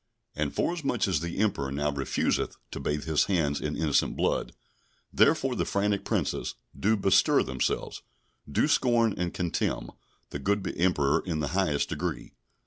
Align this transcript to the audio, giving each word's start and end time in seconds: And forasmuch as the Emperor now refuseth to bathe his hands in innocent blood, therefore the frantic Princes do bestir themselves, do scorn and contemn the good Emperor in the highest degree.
And 0.35 0.51
forasmuch 0.51 1.07
as 1.07 1.19
the 1.19 1.37
Emperor 1.37 1.71
now 1.71 1.91
refuseth 1.91 2.57
to 2.71 2.79
bathe 2.79 3.03
his 3.03 3.25
hands 3.25 3.61
in 3.61 3.77
innocent 3.77 4.17
blood, 4.17 4.51
therefore 5.13 5.55
the 5.55 5.63
frantic 5.63 6.03
Princes 6.05 6.55
do 6.75 6.97
bestir 6.97 7.43
themselves, 7.43 8.01
do 8.51 8.67
scorn 8.67 9.13
and 9.15 9.31
contemn 9.31 9.91
the 10.31 10.39
good 10.39 10.67
Emperor 10.75 11.21
in 11.23 11.39
the 11.39 11.49
highest 11.49 11.89
degree. 11.89 12.33